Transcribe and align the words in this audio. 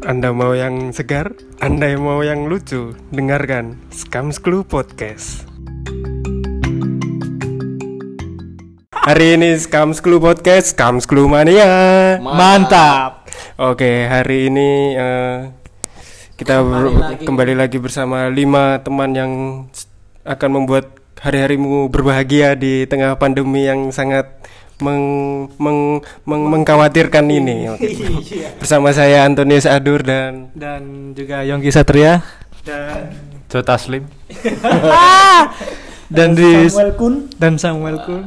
Anda 0.00 0.32
mau 0.32 0.56
yang 0.56 0.96
segar? 0.96 1.36
Anda 1.60 1.92
yang 1.92 2.00
mau 2.08 2.24
yang 2.24 2.48
lucu? 2.48 2.96
Dengarkan 3.12 3.76
Scams 3.92 4.40
Clue 4.40 4.64
Podcast. 4.64 5.44
Hari 8.96 9.36
ini 9.36 9.60
Scams 9.60 10.00
Clue 10.00 10.16
Podcast, 10.16 10.72
Scams 10.72 11.04
Clue 11.04 11.28
Mania. 11.28 11.68
Mantap. 12.16 13.28
Oke, 13.60 14.08
hari 14.08 14.48
ini 14.48 14.96
eh, 14.96 15.36
kita 16.40 16.64
ber- 16.64 16.96
lagi. 16.96 17.24
kembali 17.28 17.54
lagi 17.60 17.76
bersama 17.76 18.32
lima 18.32 18.80
teman 18.80 19.12
yang 19.12 19.32
akan 20.24 20.50
membuat 20.64 20.96
hari-harimu 21.20 21.92
berbahagia 21.92 22.56
di 22.56 22.88
tengah 22.88 23.20
pandemi 23.20 23.68
yang 23.68 23.92
sangat 23.92 24.32
meng- 24.80 25.48
meng- 25.56 26.00
meng- 26.24 26.48
mengkhawatirkan 26.50 27.24
ini. 27.28 27.68
Oke. 27.72 27.88
Bersama 28.58 28.90
saya 28.90 29.24
Antonius 29.24 29.64
Adur 29.64 30.00
dan 30.02 30.52
Dan 30.52 31.12
juga 31.14 31.44
Yongki 31.44 31.70
Satria 31.70 32.20
dan 32.60 33.12
Joe 33.48 33.64
Taslim 33.64 34.04
dan 36.10 36.34
di 36.34 36.68
Samuel 36.68 36.92
Kun 36.94 37.14
dan 37.38 37.54
Samuel 37.56 37.96
Kun. 38.02 38.22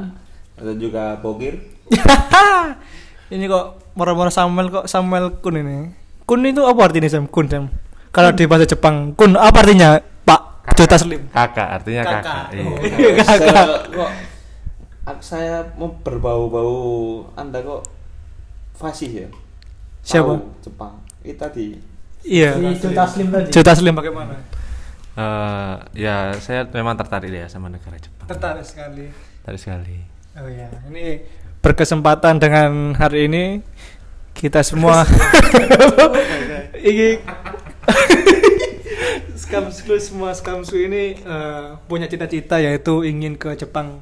Ada 0.57 0.73
juga 0.75 1.19
Bogir. 1.19 1.59
ini 3.33 3.45
kok 3.45 3.93
moro-moro 3.93 4.31
Samuel 4.31 4.71
kok 4.71 4.85
Samuel 4.87 5.37
Kun 5.39 5.59
ini. 5.59 5.91
Kun 6.23 6.43
itu 6.43 6.63
apa 6.63 6.79
artinya 6.87 7.11
Sam? 7.11 7.27
Kun 7.27 7.51
Sam. 7.51 7.67
Kalau 8.13 8.31
di 8.31 8.47
bahasa 8.47 8.63
Jepang, 8.63 9.11
Kun 9.13 9.35
apa 9.35 9.59
artinya? 9.59 9.99
Pak 10.23 10.71
Joe 10.79 10.87
Taslim. 10.87 11.27
kakak 11.29 11.81
artinya 11.81 12.01
kakak, 12.07 12.23
Kakak. 12.23 12.45
Iya. 12.55 12.63
Oh. 12.63 12.77
saya, 12.79 13.39
Kakak. 13.43 13.67
Saya 15.19 15.67
mau 15.75 15.91
berbau-bau 15.99 16.75
Anda 17.35 17.59
kok 17.59 17.83
fasih 18.75 19.27
ya? 19.27 19.29
Siapa? 19.99 20.35
Tahu 20.35 20.63
Jepang. 20.63 20.95
Itu 21.23 21.39
tadi. 21.39 21.65
Iya. 22.23 22.55
si 22.55 22.87
Joe 22.87 22.95
Taslim 22.95 23.27
tadi 23.27 23.51
Joe 23.51 23.65
Taslim 23.67 23.93
bagaimana? 23.95 24.39
Eh, 25.13 25.75
ya 25.99 26.31
saya 26.39 26.63
memang 26.71 26.95
tertarik 26.95 27.29
ya 27.29 27.45
sama 27.45 27.67
negara 27.69 27.99
Jepang 27.99 28.25
Tertarik 28.25 28.65
sekali. 28.65 29.11
tertarik 29.43 29.59
sekali 29.61 29.97
Oh 30.33 30.49
ya, 30.49 30.65
ini 30.89 31.21
berkesempatan 31.61 32.41
dengan 32.41 32.97
hari 32.97 33.29
ini 33.29 33.61
kita 34.33 34.65
semua 34.65 35.05
ini 36.89 37.21
Skamsu 39.37 39.93
semua 40.01 40.33
Skamsu 40.33 40.81
ini 40.81 41.19
eh, 41.19 41.65
punya 41.85 42.09
cita-cita 42.09 42.57
yaitu 42.57 43.05
ingin 43.05 43.37
ke 43.37 43.53
Jepang 43.53 44.01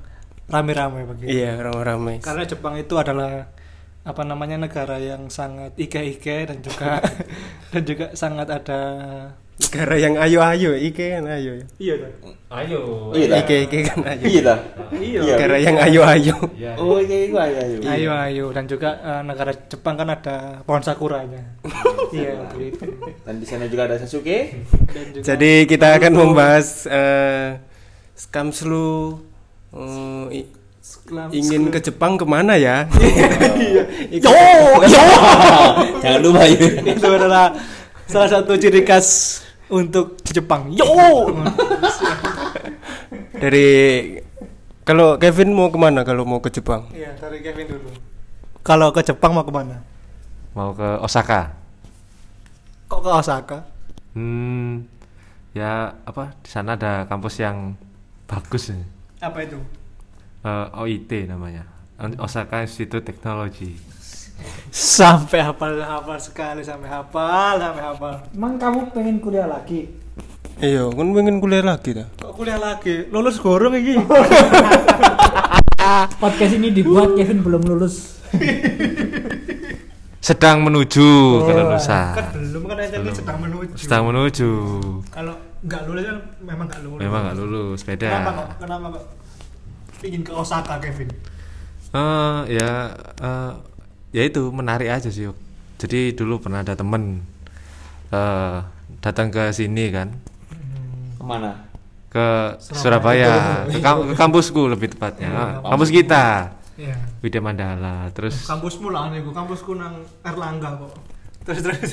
rame-rame 0.51 1.07
begitu. 1.07 1.31
iya 1.31 1.55
ramai-ramai. 1.57 2.19
Karena 2.19 2.43
Jepang 2.43 2.75
itu 2.75 2.93
adalah 2.99 3.49
apa 4.01 4.21
namanya 4.25 4.57
negara 4.57 4.97
yang 4.97 5.29
sangat 5.29 5.77
ike-ike 5.77 6.51
dan 6.51 6.59
juga 6.59 6.99
dan 7.71 7.81
juga 7.87 8.05
sangat 8.13 8.47
ada 8.51 8.81
Negara 9.61 9.93
yang 9.93 10.15
ayo-ayo, 10.17 10.73
Ike 10.73 11.21
kan 11.21 11.25
ayo. 11.37 11.53
ya. 11.53 11.65
iya 11.77 11.95
kan? 12.01 12.11
ayo 12.65 12.79
Iya 13.13 13.25
dah. 13.29 13.37
Ike 13.45 13.55
Ike 13.69 13.79
kan 13.85 13.99
ayo. 14.09 14.25
Iya 14.25 14.41
dah. 14.41 14.59
Iya. 14.97 15.19
Negara 15.21 15.55
yang 15.61 15.77
ayo-ayo. 15.77 16.35
Oh, 16.81 16.97
iya 16.97 17.17
iya 17.29 17.43
iya. 17.45 17.63
iya. 17.77 17.89
Ayo 17.93 18.09
ayo 18.25 18.45
dan 18.49 18.65
juga 18.65 18.97
eh, 18.97 19.21
negara 19.21 19.53
Jepang 19.53 19.95
kan 20.01 20.09
ada 20.09 20.65
pohon 20.65 20.81
sakuranya. 20.81 21.61
iya 22.15 22.41
begitu. 22.57 22.89
Dan 23.21 23.37
di 23.37 23.45
sana 23.45 23.69
juga 23.69 23.85
ada 23.85 24.01
Sasuke. 24.01 24.65
Dan 24.89 25.05
juga 25.13 25.23
Jadi 25.29 25.69
kita 25.69 25.87
akan 26.01 26.11
membahas 26.17 26.89
eh 26.89 27.61
Skamslu 28.17 29.21
eh, 29.73 30.45
Sklam- 30.81 31.31
ingin 31.31 31.69
ke 31.69 31.79
Jepang 31.79 32.17
ke 32.17 32.25
mana 32.25 32.57
ya? 32.57 32.89
Yo, 34.11 34.19
yo. 34.19 35.03
Jangan 36.03 36.19
lupa 36.19 36.43
ya. 36.43 36.57
itu 36.83 37.07
adalah 37.07 37.53
salah 38.09 38.27
satu 38.27 38.57
ciri 38.57 38.81
khas 38.81 39.39
untuk 39.69 40.19
Jepang. 40.25 40.73
Yo. 40.73 40.85
Dari 43.37 43.69
kalau 44.83 45.15
Kevin 45.15 45.53
mau 45.53 45.69
ke 45.69 45.77
mana 45.77 46.01
kalau 46.01 46.25
mau 46.25 46.41
ke 46.41 46.49
Jepang? 46.49 46.89
Iya, 46.91 47.13
dari 47.15 47.39
Kevin 47.39 47.77
dulu. 47.77 47.89
Kalau 48.61 48.89
ke 48.91 49.01
Jepang 49.01 49.31
mau 49.31 49.45
ke 49.45 49.53
mana? 49.53 49.81
mau 50.51 50.75
ke 50.75 50.83
Osaka 50.99 51.55
Kok 52.91 52.99
ke 52.99 53.09
Osaka? 53.09 53.63
hmm 54.11 54.83
ya 55.55 55.95
apa 56.03 56.35
di 56.43 56.49
sana 56.51 56.75
ada 56.75 57.07
kampus 57.07 57.39
yang 57.39 57.75
bagus 58.27 58.75
ya. 58.75 58.79
Apa 59.21 59.45
itu? 59.45 59.59
Eh, 60.41 60.67
OIT 60.73 61.29
namanya 61.29 61.69
Osaka 62.17 62.65
Institute 62.65 63.05
Technology 63.05 63.77
Sampai 64.73 65.45
hafal 65.45 65.77
hafal 65.77 66.17
sekali 66.17 66.65
sampai 66.65 66.89
hafal 66.89 67.61
sampai 67.61 67.83
hafal. 67.85 68.13
emang 68.33 68.57
kamu 68.57 68.89
pengen 68.89 69.17
kuliah 69.21 69.45
lagi 69.45 69.85
Iya, 70.61 70.89
kan 70.93 71.09
pengen 71.13 71.41
kuliah 71.41 71.65
lagi 71.65 71.97
dah. 71.97 72.05
Kok 72.21 72.37
kuliah 72.37 72.61
lagi? 72.61 73.09
Lulus 73.09 73.41
gorong 73.41 73.73
iki. 73.73 73.97
podcast 76.21 76.53
ini 76.55 76.69
dibuat 76.71 77.17
Kevin 77.17 77.41
belum 77.41 77.61
lulus 77.65 78.21
sedang 80.27 80.61
menuju 80.61 81.09
kelulusan 81.43 82.13
kan 82.13 82.25
belum 82.37 82.63
kan 82.69 82.77
sedang 83.11 83.37
menuju. 83.41 83.73
sedang 83.75 84.03
menuju 84.05 84.49
Kalau 85.09 85.35
nggak 85.61 85.81
lulus 85.85 86.03
kan 86.03 86.17
memang 86.41 86.65
nggak 86.65 86.81
lulus. 86.81 86.99
memang 86.99 87.19
nggak 87.23 87.37
lulus 87.37 87.79
beda 87.81 88.07
Kenapa 88.07 88.31
kok? 88.31 88.47
Kenapa 88.57 88.85
kok? 88.91 89.03
Ingin 90.01 90.21
ke 90.21 90.31
Osaka 90.33 90.75
Kevin. 90.81 91.09
Eh, 91.91 92.39
ya 92.49 92.89
eh, 93.19 93.51
ya 94.09 94.23
itu 94.23 94.41
menarik 94.49 94.89
aja 94.89 95.07
sih 95.07 95.29
jadi 95.75 96.11
dulu 96.11 96.39
pernah 96.39 96.61
ada 96.61 96.73
temen 96.73 97.21
eh 98.09 98.57
datang 98.99 99.27
ke 99.27 99.49
sini 99.51 99.89
kan 99.89 100.09
Ke 101.15 101.23
mana? 101.23 101.51
ke 102.07 102.27
Surabaya, 102.59 103.63
ke, 103.65 103.79
kam- 103.85 104.03
ke 104.03 104.13
kampusku 104.15 104.67
lebih 104.67 104.91
tepatnya 104.91 105.61
kampus 105.63 105.89
kita 105.89 106.51
Iya. 106.75 106.97
Widya 107.21 107.39
Mandala 107.39 108.09
terus 108.09 108.41
Kampusmu 108.43 108.89
lah 108.89 109.07
nih, 109.07 109.21
kampusku 109.21 109.77
nang 109.77 110.01
Erlangga 110.25 110.81
kok. 110.81 110.97
Terus 111.45 111.61
terus 111.61 111.91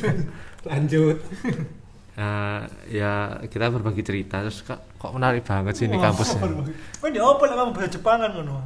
lanjut. 0.64 1.18
eh, 2.18 2.60
ya 2.90 3.12
kita 3.46 3.70
berbagi 3.70 4.02
cerita 4.02 4.42
terus 4.42 4.60
kok, 4.60 4.82
kok 4.98 5.14
menarik 5.14 5.46
banget 5.46 5.74
sih 5.74 5.86
ini 5.86 5.96
kampusnya 5.96 6.42
Kok 6.98 7.08
di 7.08 7.20
apa 7.22 7.42
lah 7.46 7.54
kamu 7.56 7.70
bahasa 7.72 7.90
Jepangan 7.94 8.30
ngono? 8.34 8.56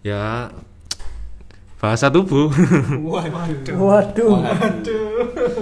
ya 0.00 0.46
bahasa 1.76 2.08
tubuh. 2.08 2.48
Waduh. 3.04 3.76
waduh. 3.76 4.38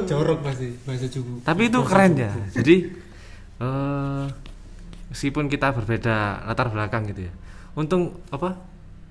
Jorok 0.07 0.47
pasti 0.47 0.71
bahasa 0.87 1.11
Juku. 1.11 1.43
tapi 1.43 1.67
itu 1.67 1.81
keren 1.83 2.13
ya. 2.15 2.31
Jadi 2.55 2.77
eh 3.59 4.25
meskipun 5.11 5.49
kita 5.49 5.75
berbeda 5.75 6.47
latar 6.47 6.71
belakang 6.71 7.09
gitu 7.09 7.27
ya. 7.27 7.33
Untung 7.75 8.15
apa 8.31 8.55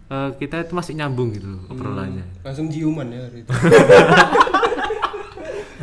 eh, 0.07 0.29
kita 0.37 0.63
itu 0.63 0.71
masih 0.71 0.95
nyambung 0.95 1.35
gitu 1.35 1.49
loh 1.49 1.61
obrolannya. 1.67 2.23
Langsung 2.39 2.71
ciuman 2.71 3.09
ya 3.09 3.19
hari 3.25 3.43
itu. 3.43 3.51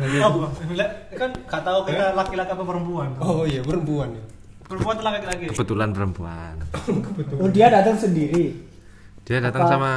Apa? 0.01 0.47
Lah, 0.71 0.89
kan 1.11 1.29
gak 1.45 1.61
tahu 1.61 1.79
kita 1.85 2.05
laki-laki 2.11 2.51
apa 2.51 2.63
perempuan. 2.63 3.09
Oh 3.19 3.43
iya, 3.43 3.61
perempuan 3.61 4.09
ya. 4.11 4.23
Perempuan 4.63 4.95
atau 4.95 5.05
laki-laki? 5.05 5.45
kebetulan 5.47 5.89
perempuan 5.91 6.55
oh 7.35 7.49
dia 7.49 7.67
datang 7.67 7.91
sendiri 7.93 8.55
dia 9.21 9.43
datang 9.43 9.67
Apa? 9.67 9.69
sama 9.69 9.91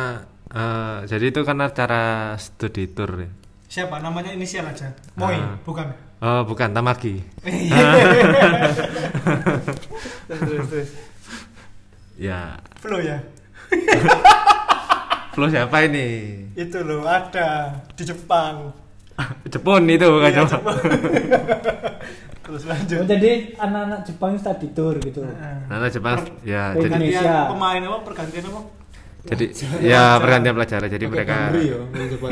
eh, 0.50 0.98
jadi 1.06 1.30
itu 1.30 1.40
kan 1.40 1.62
acara 1.62 2.02
studi 2.36 2.90
tour 2.90 3.06
ya 3.16 3.30
Siapa? 3.64 3.98
Namanya 3.98 4.30
inisial 4.30 4.66
aja. 4.66 4.90
Moi, 5.14 5.34
Ah. 5.34 5.54
bukan. 5.62 5.94
oh 6.18 6.42
bukan 6.44 6.70
Tamaki 6.70 7.22
Terus 10.26 10.40
terus 10.40 10.66
terus. 10.68 10.90
ya 12.16 12.58
Flo 12.78 12.98
ya. 12.98 13.18
Flo 15.34 15.46
siapa 15.46 15.76
ini 15.84 16.06
Itu 16.54 16.82
loh 16.82 17.02
ada 17.04 17.78
di 17.90 18.02
Jepang. 18.02 18.74
Jepun 19.52 19.82
itu 19.86 20.06
bukan 20.06 20.30
Iya. 20.30 20.42
Jepang. 20.44 20.76
Terus 22.44 22.62
lanjut. 22.68 22.98
oh, 23.00 23.06
jadi 23.08 23.30
anak-anak 23.56 24.00
Jepang 24.04 24.32
study 24.36 24.68
tour 24.70 25.00
gitu 25.00 25.24
Nah, 25.24 25.88
Jepang 25.88 26.20
ya 26.44 26.76
jadi 26.76 26.92
Indonesia. 26.92 27.34
Pemain 27.48 27.80
apa? 27.82 27.98
Pergantian 28.04 28.44
apa? 28.48 28.60
jadi 29.24 29.44
ya 29.80 30.20
pergantian 30.20 30.52
pelajaran 30.52 30.84
jadi 30.84 31.04
mereka 31.08 31.48
ya, 31.56 31.80
orang 31.96 32.08
Jepang. 32.12 32.30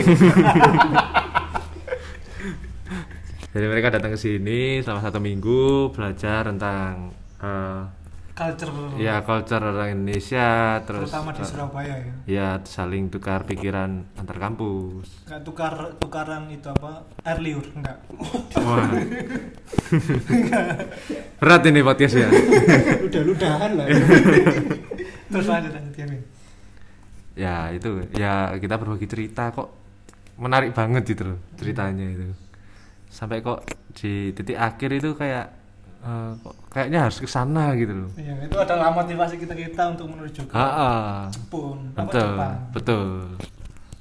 jadi 3.49 3.65
mereka 3.65 3.89
datang 3.89 4.13
ke 4.13 4.21
sini 4.21 4.85
selama 4.85 5.01
satu 5.01 5.17
minggu 5.17 5.89
belajar 5.97 6.45
tentang 6.45 7.17
eh, 7.41 7.81
Culture. 8.33 8.97
ya 8.97 9.21
culture 9.21 9.61
orang 9.61 9.93
Indonesia 9.93 10.81
terus 10.89 11.13
terutama 11.13 11.37
di 11.37 11.45
eh, 11.45 11.49
Surabaya 11.53 11.95
ya. 12.01 12.13
ya 12.25 12.49
saling 12.65 13.13
tukar 13.13 13.45
pikiran 13.45 14.09
antar 14.17 14.41
kampus 14.41 15.05
Kayak 15.29 15.45
tukar 15.45 15.73
tukaran 16.01 16.49
itu 16.49 16.65
apa? 16.65 17.05
Air 17.29 17.45
liur 17.45 17.69
enggak? 17.77 18.01
Wah. 18.57 18.89
berat 21.45 21.63
ini 21.69 21.85
podcast 21.85 22.17
ya 22.17 22.29
Udah-udahan 23.05 23.71
lah. 23.77 23.87
Terus 25.33 25.47
lanjut 25.49 25.73
lanjut 25.73 25.93
Kevin. 25.93 26.21
ya 27.33 27.69
itu 27.69 28.05
ya 28.13 28.53
kita 28.57 28.77
berbagi 28.77 29.09
cerita 29.09 29.53
kok 29.53 29.73
menarik 30.37 30.73
banget 30.73 31.05
gitu 31.05 31.33
loh 31.33 31.39
ceritanya 31.57 32.05
itu 32.05 32.29
sampai 33.09 33.41
kok 33.41 33.65
di 33.93 34.33
titik 34.33 34.57
akhir 34.57 34.89
itu 34.93 35.13
kayak 35.13 35.53
eh, 36.03 36.31
kok 36.43 36.55
kayaknya 36.69 36.99
harus 37.07 37.19
ke 37.19 37.27
sana 37.27 37.73
gitu 37.75 37.95
loh. 37.95 38.11
Iya, 38.15 38.35
itu 38.43 38.57
adalah 38.59 38.91
motivasi 38.91 39.39
kita 39.39 39.55
kita 39.55 39.83
untuk 39.95 40.11
menuju 40.11 40.45
ke 40.47 40.53
Ah. 40.53 41.31
Jepun, 41.31 41.95
betul, 41.95 42.35
Jepang. 42.35 42.57
betul. 42.75 43.09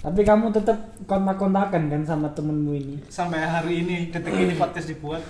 Tapi 0.02 0.22
kamu 0.26 0.50
tetap 0.50 0.78
kontak-kontakan 1.06 1.82
kan 1.88 2.02
sama 2.02 2.28
temenmu 2.34 2.74
ini. 2.74 2.96
Sampai 3.06 3.46
hari 3.46 3.86
ini 3.86 4.10
detik 4.10 4.34
ini 4.34 4.58
podcast 4.58 4.90
dibuat. 4.90 5.22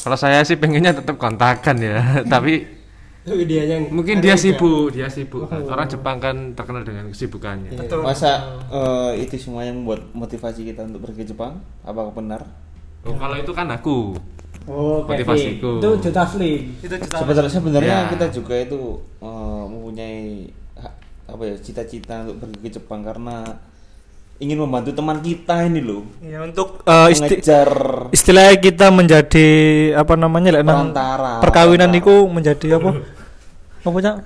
Kalau 0.00 0.16
saya 0.16 0.40
sih 0.40 0.56
pengennya 0.56 0.96
tetap 0.96 1.20
kontakan 1.20 1.76
ya, 1.76 2.00
tapi 2.32 2.64
dia 3.26 3.66
yang 3.66 3.90
mungkin 3.90 4.22
dia 4.22 4.38
sibuk, 4.38 4.94
dia 4.94 5.10
sibuk. 5.10 5.50
Orang 5.50 5.90
Jepang 5.90 6.16
kan 6.22 6.54
terkenal 6.54 6.86
dengan 6.86 7.10
kesibukannya. 7.10 7.74
Betul. 7.74 8.06
Masa 8.06 8.56
eh, 8.70 9.26
itu 9.26 9.36
semua 9.36 9.66
yang 9.66 9.82
membuat 9.82 10.06
motivasi 10.14 10.62
kita 10.62 10.86
untuk 10.86 11.04
pergi 11.04 11.26
ke 11.26 11.34
Jepang? 11.34 11.58
Apakah 11.82 12.14
benar? 12.14 12.40
Oh, 13.02 13.18
kalau 13.18 13.36
itu 13.36 13.50
kan 13.50 13.66
aku. 13.68 14.14
Oh, 14.66 15.02
Motivasiku. 15.02 15.78
Itu 15.78 15.88
Juta 16.00 16.22
Slim. 16.24 16.74
Itu 16.78 16.94
kita 16.96 17.16
Sebenarnya 17.16 17.50
sebenarnya 17.50 17.96
Ya. 17.96 18.10
kita 18.10 18.26
juga 18.28 18.54
itu 18.56 18.78
eh, 19.16 19.64
mempunyai 19.64 20.50
apa 21.26 21.42
ya 21.44 21.54
cita-cita 21.56 22.22
untuk 22.22 22.38
pergi 22.40 22.58
ke 22.60 22.70
Jepang 22.72 23.02
karena 23.02 23.42
ingin 24.36 24.58
membantu 24.58 24.92
teman 24.92 25.18
kita 25.18 25.64
ini 25.64 25.80
loh 25.80 26.04
ya, 26.20 26.38
untuk 26.40 26.82
eh, 26.82 27.08
isti- 27.08 27.40
mengejar 27.40 27.70
istilahnya 28.10 28.54
kita 28.60 28.86
menjadi 28.90 29.48
apa 29.96 30.14
namanya 30.14 30.50
lek 30.52 30.62
nang 30.62 30.92
Perantara, 30.92 31.40
perkawinan 31.40 31.90
itu 31.90 32.14
menjadi 32.26 32.76
apa? 32.76 32.90
apa 33.86 33.98
cak? 33.98 34.16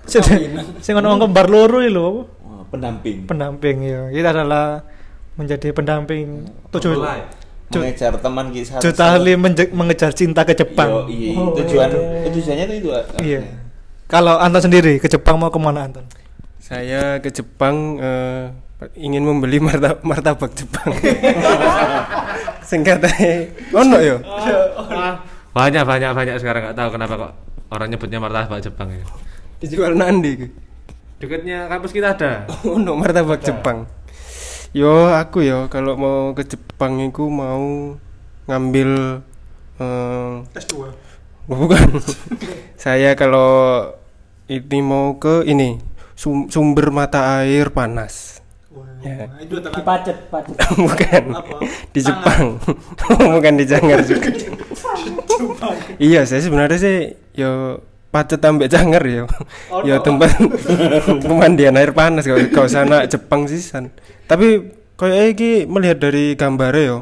Sing 0.80 0.92
ono 0.98 1.16
kembar 1.16 1.46
loro 1.46 1.78
iki 1.78 1.88
lho 1.88 2.04
apa? 2.04 2.20
eh, 2.20 2.62
pendamping 2.68 3.16
Pendamping 3.24 3.76
ya. 3.80 4.00
Kita 4.10 4.28
adalah 4.30 4.84
menjadi 5.32 5.68
pendamping 5.70 6.26
tujuh 6.68 6.90
Ju- 6.90 7.04
mengejar 7.70 8.12
teman 8.18 8.50
kita 8.50 8.82
Juta 8.82 9.14
menje- 9.14 9.70
mengejar 9.70 10.10
cinta 10.10 10.42
ke 10.42 10.58
Jepang. 10.58 10.90
Yo, 10.90 11.00
iya. 11.06 11.30
Oh, 11.38 11.54
tujuan 11.54 11.88
iya. 11.88 12.26
tujuannya 12.26 12.64
itu 12.66 12.74
itu 12.76 12.90
Iya. 13.22 13.40
Kalau 14.10 14.34
Anton 14.36 14.58
sendiri 14.60 14.98
ke 14.98 15.06
Jepang 15.06 15.38
mau 15.38 15.54
ke 15.54 15.60
mana 15.62 15.86
Anton? 15.86 16.02
Saya 16.58 17.22
ke 17.22 17.30
Jepang 17.30 17.94
eh, 18.02 18.50
ingin 18.98 19.22
membeli 19.22 19.62
marta- 19.62 20.02
martabak 20.02 20.50
Jepang. 20.50 20.90
Singkatnya, 22.66 23.50
ono 23.70 23.98
yo. 23.98 24.16
Banyak 25.50 25.82
banyak 25.82 26.10
banyak 26.10 26.36
sekarang 26.38 26.70
nggak 26.70 26.76
tahu 26.78 26.88
kenapa 26.90 27.14
kok 27.16 27.32
orang 27.70 27.86
nyebutnya 27.88 28.18
martabak 28.18 28.58
Jepang 28.58 28.90
ya. 28.90 29.02
Dijual 29.60 29.94
nandi. 29.94 30.30
iki? 30.32 30.48
Dekatnya 31.20 31.68
kampus 31.68 31.92
kita 31.92 32.16
ada. 32.16 32.48
Ono 32.76 32.96
martabak 32.96 33.44
Jepang. 33.44 33.84
Yo 34.70 35.10
aku 35.10 35.42
yo 35.42 35.66
kalau 35.66 35.98
mau 35.98 36.30
ke 36.30 36.46
Jepang 36.46 37.02
itu 37.02 37.26
mau 37.26 37.98
ngambil 38.46 39.18
eh, 39.82 40.32
S2. 40.54 40.86
Oh, 41.50 41.56
bukan. 41.66 41.98
saya 42.82 43.18
kalau 43.18 43.82
ini 44.46 44.78
mau 44.78 45.18
ke 45.18 45.42
ini 45.42 45.82
sum- 46.14 46.46
sumber 46.46 46.94
mata 46.94 47.42
air 47.42 47.74
panas. 47.74 48.38
Ya. 49.02 49.26
Itu 49.42 49.58
adalah 49.58 49.74
Dipacet, 49.74 50.16
pacet. 50.30 50.54
bukan 50.86 51.24
Apa? 51.34 51.56
di 51.90 52.00
Jepang. 52.04 52.60
bukan 53.34 53.54
di 53.58 53.64
Jangar 53.66 54.06
juga. 54.06 54.30
iya, 55.98 56.22
saya 56.28 56.44
sebenarnya 56.46 56.78
sih 56.78 56.96
yo 57.34 57.82
pacet 58.10 58.42
ambek 58.42 58.66
Jangar 58.66 59.02
yo. 59.06 59.24
Oh, 59.70 59.86
yo 59.86 60.02
tempat 60.02 60.34
pemandian 61.26 61.78
air 61.78 61.94
panas 61.94 62.26
kalau 62.26 62.42
kau 62.50 62.66
sana 62.66 63.06
Jepang 63.06 63.46
sisan. 63.46 63.94
Tapi 64.26 64.74
kayak 64.98 65.38
iki 65.38 65.50
melihat 65.64 66.02
dari 66.02 66.34
gambarnya 66.34 66.82
yo. 66.84 66.98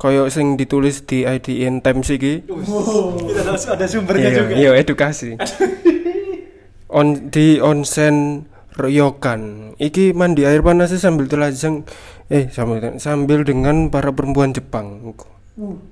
Kayak 0.00 0.32
sing 0.32 0.56
ditulis 0.56 1.04
di 1.04 1.28
IDN 1.28 1.84
Times 1.84 2.08
iki. 2.08 2.46
Kita 2.48 3.40
ada, 3.76 3.84
sumbernya 3.84 4.32
Iya, 4.32 4.38
juga. 4.40 4.54
iya 4.56 4.70
edukasi. 4.72 5.36
On 6.88 7.28
di 7.28 7.60
onsen 7.60 8.48
Ryokan. 8.74 9.74
Iki 9.76 10.16
mandi 10.16 10.48
air 10.48 10.64
panas 10.64 10.90
sambil 10.96 11.28
telanjang 11.28 11.84
eh 12.32 12.48
sambil 12.48 12.96
sambil 12.96 13.44
dengan 13.44 13.92
para 13.92 14.08
perempuan 14.10 14.56
Jepang. 14.56 15.12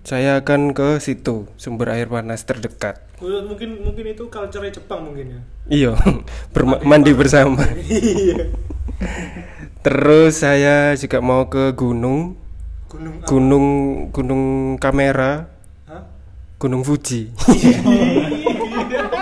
Saya 0.01 0.39
akan 0.39 0.73
ke 0.73 0.99
situ 0.99 1.45
sumber 1.55 1.91
air 1.91 2.07
panas 2.07 2.43
terdekat. 2.43 2.99
Oh, 3.19 3.27
Mungkin 3.45 3.83
mungkin 3.83 4.05
itu 4.09 4.25
culture 4.27 4.65
Jepang 4.65 5.05
mungkin 5.05 5.27
ya. 5.29 5.41
Iya, 5.69 5.91
berma- 6.55 6.81
mandi 6.81 7.13
bersama. 7.13 7.63
Terus 9.79 10.39
saya 10.39 10.95
juga 10.95 11.19
mau 11.21 11.47
ke 11.47 11.71
gunung, 11.73 12.35
Gunung 12.89 13.15
apa? 13.21 13.27
gunung 13.27 13.67
gunung 14.11 14.43
kamera, 14.77 15.47
Hah? 15.85 16.03
gunung 16.57 16.83
Fuji. 16.83 17.29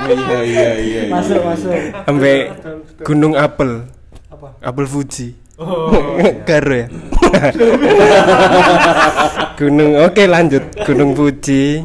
iya 0.07 0.15
iya 0.15 0.39
iya 0.47 0.71
iya. 0.79 1.01
Masuk, 1.11 1.43
masuk. 1.43 1.75
Sampai 2.07 2.35
gunung 3.03 3.35
apel. 3.35 3.91
Apa? 4.31 4.55
Apel 4.63 4.87
Fuji. 4.87 5.35
Oh. 5.57 5.89
Karo 6.45 6.73
ya. 6.77 6.87
Gunung 9.57 9.93
oke 9.99 10.23
lanjut. 10.25 10.65
Gunung 10.85 11.17
Fuji. 11.17 11.83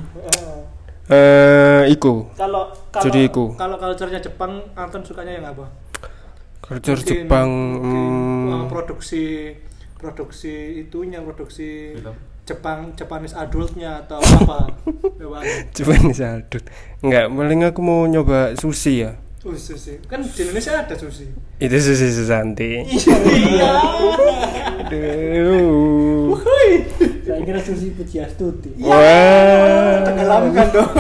Eh 1.12 1.84
iku. 1.92 2.28
Kalau 2.36 2.72
kalau 2.92 3.04
Jadi 3.08 3.20
iku. 3.28 3.56
kalau 3.56 3.76
culture-nya 3.76 4.20
Jepang, 4.20 4.64
Anton 4.76 5.04
sukanya 5.04 5.40
yang 5.40 5.48
apa? 5.48 5.68
Culture 6.60 7.00
Mungkin- 7.00 7.28
Jepang 7.28 7.50
mungkin, 7.52 7.84
hmm, 7.84 8.52
uh, 8.52 8.64
produksi 8.68 9.24
produksi 9.96 10.82
itunya 10.82 11.20
produksi 11.20 11.96
Jepang 12.42 12.96
Japanese 12.96 13.36
adultnya 13.36 14.04
atau 14.04 14.20
apa? 14.20 14.72
Coba. 15.20 15.40
Cuman 15.72 16.12
saldut. 16.12 16.64
Enggak, 17.00 17.28
paling 17.28 17.62
aku 17.64 17.80
mau 17.80 18.04
nyoba 18.08 18.56
sushi 18.56 19.04
ya. 19.04 19.16
Oh, 19.42 19.58
sushi. 19.58 19.98
Kan 20.06 20.22
di 20.22 20.42
Indonesia 20.46 20.80
ada 20.80 20.94
sushi. 20.94 21.26
Itu 21.58 21.76
sushi 21.76 22.08
Susanti. 22.14 22.86
Iya. 22.86 23.72
Aduh. 24.86 25.91
Kira 27.42 27.60
Susi 27.60 27.92
Pujiastuti. 27.92 28.70
Wah. 28.80 30.02
Tenggelamkan 30.04 30.68
dong. 30.70 30.92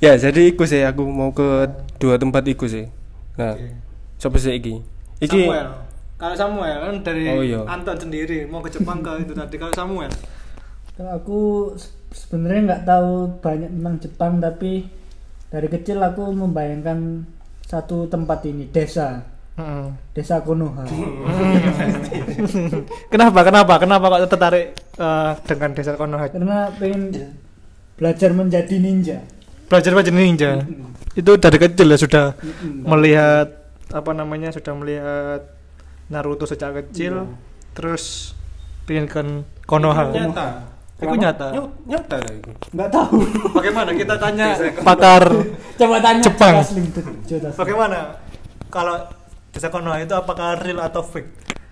Ya, 0.00 0.16
jadi 0.16 0.48
iku 0.48 0.64
sih 0.64 0.80
aku 0.80 1.04
mau 1.04 1.28
ke 1.28 1.68
dua 2.00 2.16
tempat 2.16 2.40
iku 2.48 2.64
sih. 2.64 2.88
Nah, 3.36 3.52
coba 4.16 4.36
sih 4.36 4.56
iki. 4.56 4.80
Iki 5.20 5.44
Samuel. 5.44 5.68
Kalau 6.16 6.32
Samuel 6.34 6.76
kan 6.80 6.94
dari 7.04 7.28
Oh, 7.28 7.44
iya. 7.44 7.60
Anton 7.68 8.00
sendiri 8.00 8.48
mau 8.48 8.64
ke 8.64 8.72
Jepang 8.72 9.04
ke 9.04 9.12
itu 9.20 9.36
tadi. 9.36 9.56
Kalau 9.56 9.76
Samuel 9.76 10.08
Kalau 10.96 11.12
aku 11.12 11.40
se- 11.76 11.92
sebenarnya 12.16 12.60
nggak 12.66 12.84
tahu 12.84 13.12
banyak 13.40 13.68
tentang 13.70 13.96
Jepang 14.00 14.32
tapi 14.36 14.88
dari 15.48 15.68
kecil 15.68 16.00
aku 16.00 16.32
membayangkan 16.32 17.28
satu 17.62 18.08
tempat 18.08 18.40
ini 18.44 18.66
desa 18.66 19.20
desa 20.16 20.40
Konoha 20.40 20.88
Kenapa? 23.12 23.44
Kenapa? 23.44 23.76
Kenapa 23.76 24.04
kok 24.08 24.32
tertarik 24.32 24.72
eh, 24.96 25.32
dengan 25.44 25.70
desa 25.76 25.92
Konoha? 26.00 26.32
karena 26.32 26.72
pengen 26.80 27.12
belajar 28.00 28.32
menjadi 28.32 28.80
ninja 28.80 29.20
Belajar 29.70 29.94
belajar 29.94 30.10
ninja. 30.10 30.66
Itu 31.14 31.38
dari 31.38 31.62
kecil 31.62 31.94
ya 31.94 31.94
sudah 31.94 32.34
melihat 32.90 33.70
apa 33.94 34.10
namanya 34.10 34.50
sudah 34.50 34.74
melihat 34.74 35.46
Naruto 36.10 36.42
sejak 36.42 36.74
kecil, 36.74 37.30
terus 37.70 38.34
pengen 38.82 39.06
ke 39.06 39.22
Konoha. 39.70 40.10
Itu 40.10 40.26
nyata. 40.26 40.46
Nyata, 41.00 41.48
nyata 41.86 42.14
dah 42.18 42.32
iku. 42.36 42.52
nggak 42.76 42.90
tahu 42.92 43.24
Bagaimana 43.56 43.96
kita 43.96 44.20
tanya 44.20 44.52
pakar 44.84 45.32
coba 45.78 45.96
tanya 46.02 46.20
Jepang. 46.20 46.54
Bagaimana 47.56 47.98
kalau 48.74 49.06
desa 49.50 49.68
Konoha 49.68 49.98
itu 50.00 50.14
apakah 50.14 50.58
real 50.58 50.80
atau 50.80 51.02
fake? 51.02 51.30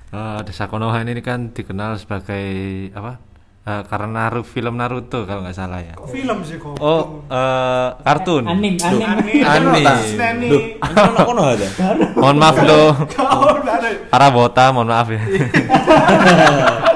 Eh, 0.09 0.39
desa 0.45 0.67
Konoha 0.67 0.99
ini 1.03 1.21
kan 1.21 1.53
dikenal 1.53 1.99
sebagai 2.01 2.45
apa? 2.93 3.21
Eh, 3.69 3.83
karena 3.85 4.33
Naruto, 4.33 4.49
film 4.49 4.81
Naruto 4.81 5.29
kalau 5.29 5.45
nggak 5.45 5.53
salah 5.53 5.85
ya. 5.85 5.93
Film 6.09 6.41
sih 6.41 6.57
kok. 6.57 6.81
Oh, 6.81 7.21
eh, 7.29 7.89
kartun. 8.01 8.49
anim 8.49 8.81
anim 8.81 9.05
Anime. 9.05 9.33
Anime. 9.45 9.81
Disney. 9.85 10.49
Loh, 10.49 10.61
ini 10.81 11.05
ono 11.05 11.19
kono 11.29 11.43
ada. 11.53 11.69
Mohon 12.17 12.37
maaf 12.41 12.57
lo, 12.65 12.81
Kau 13.13 13.61
udah 13.61 13.75
ada. 13.77 13.89
para 14.09 14.29
bota, 14.33 14.65
mohon 14.73 14.89
maaf 14.89 15.09
ya. 15.13 15.21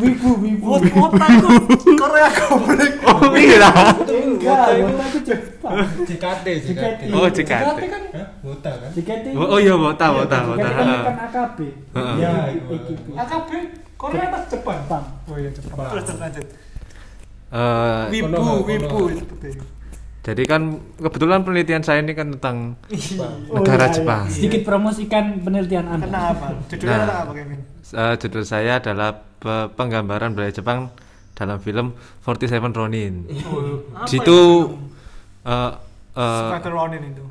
wibu 0.00 0.30
wibu 0.40 0.66
Kota 0.90 1.26
itu 1.28 1.48
Korea 1.94 2.28
goblok. 2.28 2.92
Oh 3.04 3.32
iya. 3.32 3.68
enggak 4.08 4.58
Wota 4.80 5.04
itu 5.06 5.20
Jepang 5.22 5.76
JKT, 6.00 6.46
JKT 6.64 7.00
Oh, 7.12 7.28
JKT. 7.28 7.80
kan 7.84 8.02
Wota 8.40 8.70
kan? 8.74 8.90
JKT 8.90 9.26
Oh, 9.32 9.58
iya 9.58 9.74
bota, 9.74 10.06
JKT 10.08 10.16
bota. 10.16 10.68
kan 10.68 10.86
kan 11.04 11.16
AKB 11.26 11.58
ya 11.60 12.00
Iya, 12.16 12.30
AKB 12.48 13.10
AKB 13.14 13.50
Korea 13.94 14.24
atau 14.26 14.40
Jepang? 14.48 14.78
Jepang 14.80 15.04
Oh 15.26 15.36
iya 15.36 15.50
Jepang. 15.50 15.86
Terus 15.86 16.04
lanjut. 16.16 16.46
Eh, 17.50 18.02
Wibu, 18.10 18.42
wibu. 18.64 19.00
Jadi 20.30 20.42
kan 20.44 20.62
kebetulan 20.96 21.40
penelitian 21.40 21.80
saya 21.80 21.98
ini 21.98 22.12
kan 22.12 22.32
tentang 22.32 22.56
Oh, 23.46 23.58
negara 23.58 23.84
iya, 23.84 23.86
iya. 23.86 23.96
Jepang. 23.96 24.24
sedikit 24.26 24.62
promosikan 24.62 25.24
penelitian 25.38 25.86
anda 25.86 26.06
Kenapa? 26.06 26.46
Judulnya 26.66 26.96
Nah. 26.98 27.18
apa 27.20 27.32
Kevin? 27.32 27.60
Eh, 27.90 28.14
judul 28.16 28.44
saya 28.44 28.72
adalah 28.76 29.10
pe- 29.36 29.68
penggambaran 29.70 30.30
budaya 30.30 30.50
Jepang 30.50 30.94
dalam 31.32 31.58
film 31.58 31.92
47 32.20 32.46
Ronin. 32.70 33.24
Itu? 33.26 33.50
situ 34.04 34.38
eh 35.42 35.70
eh, 36.12 36.42
Spider 36.46 36.70
Ronin 36.70 37.02
itu. 37.06 37.24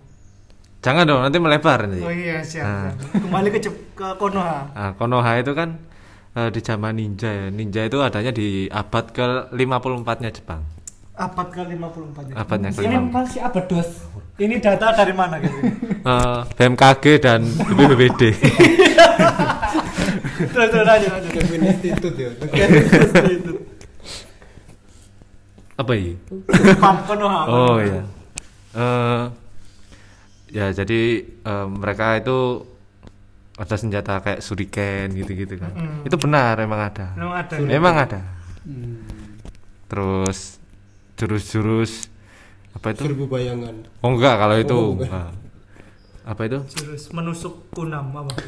jangan 0.80 1.04
dong 1.04 1.22
nanti 1.22 1.38
melebar 1.38 1.86
nanti. 1.86 2.00
Oh 2.00 2.10
iya 2.10 2.40
siap. 2.42 2.64
Nah. 2.64 2.92
siap. 2.92 3.22
Kembali 3.22 3.48
ke 3.50 3.60
Jep- 3.60 3.84
ke 3.94 4.08
Konoha. 4.16 4.60
Nah, 4.70 4.92
Konoha 4.94 5.32
itu 5.38 5.52
kan 5.54 5.76
eh, 6.32 6.50
di 6.50 6.60
zaman 6.60 6.96
ninja 6.96 7.30
ya. 7.30 7.48
Ninja 7.50 7.82
itu 7.84 8.00
adanya 8.00 8.32
di 8.32 8.48
abad 8.68 9.06
ke 9.10 9.26
54-nya 9.52 10.32
Jepang. 10.32 10.64
Abad 11.20 11.48
ke 11.52 11.62
54 11.68 12.32
ya. 12.32 12.36
Abadnya 12.40 12.70
ke 12.72 12.80
Ini 12.80 12.96
54. 13.12 13.12
masih 13.12 13.40
abad 13.44 13.66
dos. 13.68 13.90
Ini 14.40 14.56
data 14.64 14.96
dari 14.96 15.12
mana 15.12 15.36
gitu? 15.44 15.60
Eh, 16.00 16.40
BMKG 16.56 17.06
dan 17.20 17.44
BPBD. 17.44 18.32
terus 20.56 20.72
terus 20.72 20.86
lanjut 20.88 21.12
lanjut. 21.12 21.32
Institute 21.60 22.16
ya. 22.16 22.32
Apa 25.84 25.92
ini? 25.96 26.16
Oh 27.52 27.76
iya. 27.84 28.04
Eh 28.80 29.24
ya 30.56 30.72
jadi 30.72 31.02
eh, 31.28 31.68
mereka 31.68 32.16
itu 32.16 32.64
ada 33.60 33.76
senjata 33.76 34.24
kayak 34.24 34.40
shuriken 34.40 35.20
gitu-gitu 35.20 35.60
kan. 35.60 35.76
Mm. 35.76 36.08
Itu 36.08 36.16
benar 36.16 36.56
emang 36.64 36.80
ada. 36.80 37.12
Memang 37.20 37.36
ada. 37.44 37.56
Memang 37.60 37.96
ada. 38.08 38.22
Hmm. 38.64 39.04
Terus 39.92 40.59
jurus-jurus 41.20 42.08
apa 42.72 42.96
itu? 42.96 43.12
Serbu 43.12 43.28
bayangan. 43.28 43.76
Oh 44.00 44.16
enggak 44.16 44.40
kalau 44.40 44.56
itu. 44.56 44.72
Oh, 44.72 44.96
enggak. 44.96 45.12
Enggak. 45.12 45.36
Apa 46.24 46.42
itu? 46.48 46.60
Jurus 46.80 47.12
menusuk 47.12 47.68
kunam 47.76 48.16
apa? 48.16 48.32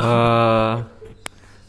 Eh 0.00 0.74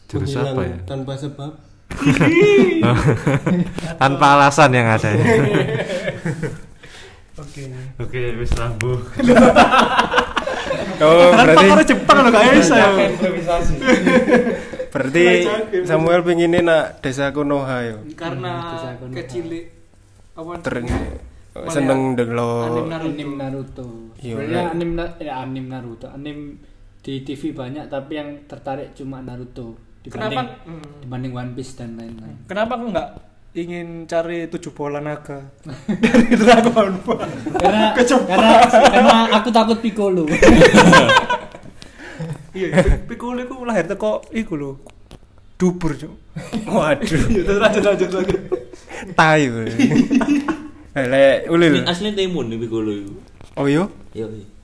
jurus 0.08 0.40
Menghilang 0.40 0.56
apa 0.56 0.62
ya? 0.64 0.78
Tanpa 0.88 1.14
sebab. 1.20 1.52
Tanpa 4.02 4.26
alasan 4.40 4.72
yang 4.72 4.88
ada 4.88 5.12
ya. 5.12 5.20
Oke. 7.44 7.64
Oke, 8.00 8.22
wis 8.40 8.56
rambu. 8.56 9.04
Oh, 11.02 11.34
Kan 11.34 11.44
berarti 11.44 11.66
pakar 11.66 11.82
Jepang 11.84 12.18
loh 12.24 12.30
gak 12.32 12.46
bisa 12.56 12.78
berarti 14.92 15.48
Samuel 15.88 16.22
pengen 16.22 16.68
nak 16.68 17.00
desa 17.00 17.32
Konoha 17.32 17.78
yo. 17.88 17.98
karena 18.14 18.76
kecil 19.16 19.72
apa 20.32 20.52
Ter 20.60 20.76
seneng 21.68 22.16
anim 22.16 22.16
delok 22.16 22.88
Naruto. 22.88 23.10
Anim 23.12 23.30
Naruto. 23.36 23.88
Iya, 24.18 24.34
Sebenarnya 24.34 24.62
Nek. 24.62 24.72
anim 24.72 24.90
Na- 24.94 25.16
ya, 25.18 25.34
anim 25.40 25.66
Naruto. 25.68 26.08
Anim 26.08 26.38
di 26.98 27.14
TV 27.22 27.52
banyak 27.52 27.86
tapi 27.88 28.12
yang 28.14 28.30
tertarik 28.46 28.94
cuma 28.94 29.20
Naruto 29.20 29.76
dibanding 30.00 30.32
Kenapa? 30.32 30.64
Hmm. 30.64 30.86
dibanding 31.00 31.34
One 31.34 31.52
Piece 31.52 31.76
dan 31.76 31.94
lain-lain. 31.94 32.46
Kenapa 32.46 32.74
aku 32.74 32.86
nggak 32.90 33.10
ingin 33.52 33.88
cari 34.06 34.48
tujuh 34.48 34.72
bola 34.72 35.00
naga 35.00 35.44
dari 35.92 36.32
Dragon 36.32 36.96
Ball? 37.02 37.20
karena, 37.52 37.92
karena 38.24 38.52
karena 38.72 39.16
aku 39.34 39.50
takut 39.52 39.78
Piccolo. 39.78 40.24
Iya, 42.52 42.68
Piccolo 43.08 43.40
itu 43.40 43.56
lahir 43.64 43.88
teko 43.88 44.28
iku 44.30 44.54
lho. 44.56 44.72
Dubur, 45.56 45.96
Cuk. 45.96 46.12
Waduh, 46.68 47.08
Iya, 47.32 47.42
terus 47.48 47.60
lanjut 47.60 47.84
lanjut 47.86 48.10
lanjut. 48.12 48.40
tayu. 49.20 49.66
Eh, 50.92 51.06
Lek 51.12 51.48
ulil. 51.48 51.82
Asli 51.88 52.12
timun 52.14 52.52
nih 52.52 52.58
Piccolo 52.60 52.92
itu. 52.92 53.14
Oh 53.56 53.66
yo. 53.68 53.88
Iya. 54.14 54.28
iya. 54.28 54.48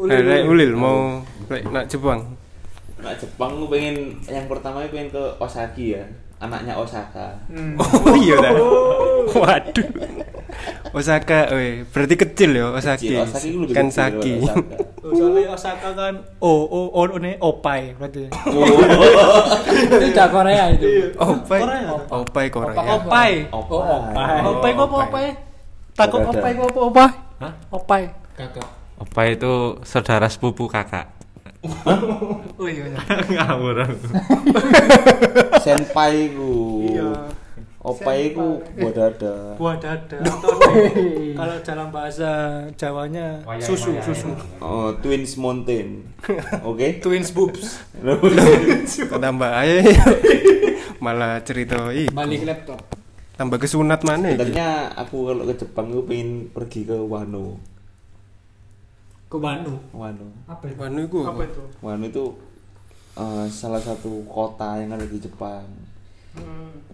Eh, 0.00 0.22
Lek 0.24 0.48
ulil 0.48 0.72
mau 0.72 1.20
lek 1.52 1.68
nak 1.68 1.84
Jepang. 1.84 2.24
Nah, 3.04 3.12
Jepang 3.20 3.60
gue 3.60 3.68
pengen 3.68 4.16
yang 4.32 4.48
pertama 4.48 4.80
pengen 4.88 5.12
ke 5.12 5.24
Osaki 5.36 5.92
ya. 5.92 6.04
Anaknya 6.40 6.72
Osaka. 6.74 7.36
Oh 7.76 8.16
iya 8.16 8.40
dah. 8.40 8.52
Waduh. 9.30 9.88
Osaka, 10.90 11.52
weh. 11.54 11.84
Berarti 11.86 12.14
kecil 12.16 12.50
ya 12.56 12.72
Osaki. 12.72 13.12
Kecil, 13.12 13.22
Osaki 13.22 13.46
itu 13.46 13.58
lebih 13.62 13.74
Kan 13.76 13.86
kecil 13.86 13.94
Saki. 13.94 14.32
daripada 14.34 14.48
Osaka. 14.50 14.74
Oh, 15.00 15.12
Soalnya 15.12 15.48
Osaka 15.52 15.88
kan 15.92 16.14
oh 16.40 16.60
oh 16.66 16.86
oh 16.92 17.04
ini 17.16 17.32
opai 17.38 17.92
berarti. 17.94 18.24
itu 19.94 20.06
udah 20.10 20.26
Korea 20.28 20.64
itu. 20.72 20.86
Opai. 21.14 21.60
Korea. 21.60 21.90
Opai 22.10 22.44
Korea. 22.48 22.76
Opai. 22.90 23.32
Opai. 23.52 24.38
Opai 24.42 24.70
kok 24.72 24.82
apa 24.82 24.96
Opai. 24.96 25.06
opai? 25.06 25.26
Takut 25.94 26.20
opai 26.24 26.50
kok 26.52 26.66
apa 26.66 26.80
opai? 26.82 27.08
Hah? 27.40 27.52
Opai. 27.70 28.02
Kakak. 28.34 28.68
Apa 28.96 29.20
itu 29.28 29.52
saudara 29.80 30.28
sepupu 30.28 30.68
kakak? 30.68 31.19
Oh 32.60 32.68
iya 32.68 32.88
iya. 32.88 32.98
Ngawur 33.28 33.84
aku. 33.84 34.06
Senpai 35.60 36.32
ku. 36.32 36.52
Iya. 36.88 37.28
Opai 37.80 38.36
ku 38.36 38.60
buat 38.76 38.92
dada. 38.92 39.56
Buah 39.56 39.76
dada. 39.80 40.20
Kalau 41.40 41.56
dalam 41.64 41.88
bahasa 41.88 42.28
Jawanya 42.76 43.40
susu 43.60 43.96
susu. 44.04 44.28
Oh, 44.60 44.92
Twins 45.00 45.36
Mountain. 45.40 46.04
Oke. 46.64 46.96
Twins 47.04 47.32
boobs. 47.32 47.80
Tambah 49.24 49.50
aja. 49.52 49.80
Malah 51.00 51.40
cerita 51.44 51.88
ih. 51.92 52.12
Balik 52.12 52.44
laptop. 52.44 52.84
Tambah 53.40 53.56
kesunat 53.56 54.04
mana? 54.04 54.36
Sebenarnya 54.36 54.92
aku 55.00 55.32
kalau 55.32 55.48
ke 55.48 55.54
Jepang 55.64 55.88
gue 55.88 56.04
pengen 56.04 56.52
pergi 56.52 56.84
ke 56.84 56.96
Wano. 57.00 57.56
Ke 59.30 59.38
Bandung. 59.38 59.78
Wano. 59.94 60.26
Apa 60.50 60.66
itu? 60.66 60.74
Wanu 60.82 60.98
iku. 61.06 61.20
Apa 61.22 61.42
itu? 61.46 61.62
Wano 61.78 62.02
itu 62.02 62.24
eh, 63.14 63.46
salah 63.46 63.78
satu 63.78 64.26
kota 64.26 64.82
yang 64.82 64.90
ada 64.90 65.06
di 65.06 65.22
Jepang. 65.22 65.62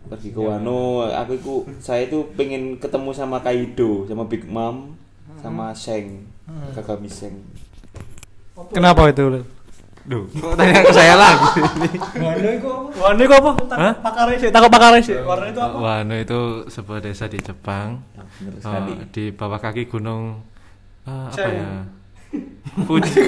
Pergi 0.07 0.33
ke 0.33 0.41
Wano, 0.41 1.09
aku 1.13 1.33
itu 1.37 1.55
saya 1.81 2.09
itu 2.09 2.25
pengen 2.37 2.77
ketemu 2.77 3.11
sama 3.13 3.41
Kaido, 3.41 4.05
sama 4.09 4.25
Big 4.25 4.45
Mom, 4.49 4.97
sama 5.41 5.73
Sheng, 5.77 6.25
Kagami 6.73 7.09
Sheng. 7.09 7.37
Kenapa 8.73 9.09
itu? 9.13 9.45
Duh, 10.07 10.23
kok 10.31 10.55
tanya 10.55 10.87
ke 10.87 10.93
saya 10.95 11.19
lagi? 11.19 11.59
Wano 12.23 12.49
itu 12.55 12.69
apa? 12.71 12.89
Wano 13.03 13.21
itu 13.27 13.35
apa? 13.35 13.51
Hah? 13.75 13.93
Pakar 13.99 14.29
sih, 14.39 14.51
takut 14.55 14.71
pakar 14.71 14.95
sih. 15.03 15.19
Warna 15.19 15.51
itu 15.51 15.59
apa? 15.59 15.77
Wano 15.83 16.15
itu 16.15 16.41
sebuah 16.71 17.03
desa 17.03 17.27
di 17.27 17.43
Jepang. 17.43 18.07
Nah, 18.15 18.25
sekali. 18.63 18.93
di 19.11 19.25
bawah 19.35 19.59
kaki 19.59 19.91
gunung 19.91 20.47
eh, 21.03 21.11
apa 21.11 21.35
Saya- 21.35 21.59
ya? 21.59 21.96
Fuji. 22.83 23.23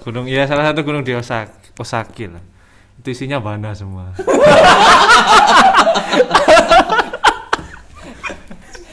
Gunung 0.00 0.24
ya 0.24 0.44
salah 0.44 0.64
satu 0.66 0.80
gunung 0.80 1.02
di 1.02 1.12
Osaki, 1.12 1.76
Osaki 1.76 2.24
lah. 2.26 2.40
Itu 2.96 3.10
isinya 3.10 3.36
bana 3.36 3.70
semua. 3.70 4.16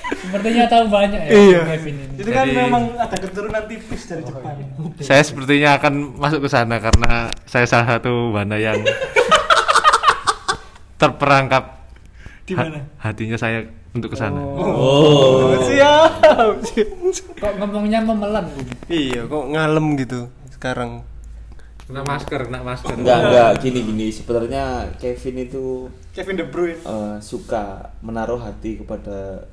Sepertinya 0.04 0.66
tahu 0.66 0.86
banyak 0.90 1.22
ya 1.22 1.32
Iya. 1.32 1.62
Kevin 1.70 1.96
ini. 1.96 2.16
Itu 2.16 2.30
kan 2.30 2.46
Jadi- 2.46 2.58
memang 2.58 2.84
ada 2.96 3.16
keturunan 3.16 3.64
tipis 3.66 4.02
dari 4.06 4.22
Jepang. 4.22 4.56
saya 5.00 5.22
sepertinya 5.22 5.78
akan 5.78 5.94
masuk 6.18 6.40
ke 6.42 6.50
sana 6.50 6.76
karena 6.80 7.12
saya 7.46 7.66
salah 7.66 7.88
satu 7.90 8.32
bana 8.32 8.56
yang 8.56 8.80
terperangkap 11.02 11.86
Di 12.44 12.54
ha- 12.54 12.64
mana? 12.66 12.80
hatinya 12.98 13.38
saya 13.38 13.68
untuk 13.94 14.10
ke 14.10 14.18
sana. 14.18 14.42
Oh. 14.42 15.54
Siap. 15.62 16.12
Kok 17.38 17.54
ngomongnya 17.58 18.02
memelan 18.02 18.50
Bu? 18.50 18.62
Iya, 18.90 19.26
kok 19.26 19.46
ngalem 19.50 19.86
gitu 19.96 20.28
sekarang. 20.50 21.06
Kena 21.84 22.02
masker, 22.02 22.48
kena 22.48 22.64
masker. 22.64 22.96
Enggak, 22.96 23.20
enggak 23.22 23.50
gini 23.60 23.80
gini. 23.84 24.08
Sebenarnya 24.10 24.88
Kevin 24.98 25.36
itu 25.42 25.92
Kevin 26.12 26.40
De 26.40 26.46
Bruyne. 26.48 26.80
eh, 26.80 27.18
suka 27.20 27.94
menaruh 28.00 28.40
hati 28.40 28.80
kepada 28.80 29.46